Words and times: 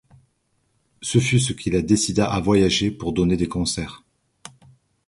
Ce 1.03 1.19
fut 1.19 1.39
ce 1.39 1.53
qui 1.53 1.69
la 1.69 1.83
décida 1.83 2.25
à 2.27 2.39
voyager 2.41 2.89
pour 2.89 3.13
donner 3.13 3.37
des 3.37 3.47
concerts. 3.47 4.03